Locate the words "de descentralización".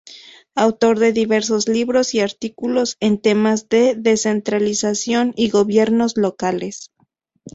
3.69-5.31